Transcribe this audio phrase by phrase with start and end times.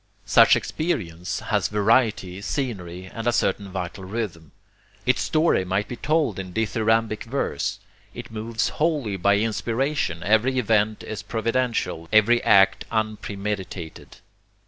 [0.25, 4.51] Such experience has variety, scenery, and a certain vital rhythm;
[5.05, 7.77] its story might be told in dithyrambic verse.
[8.15, 14.17] It moves wholly by inspiration; every event is providential, every act unpremeditated.